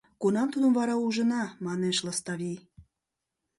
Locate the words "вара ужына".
0.79-1.43